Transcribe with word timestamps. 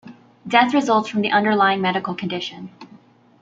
Death 0.47 0.73
results 0.73 1.09
from 1.09 1.21
the 1.21 1.29
underlying 1.29 1.79
medical 1.79 2.15
condition. 2.15 2.71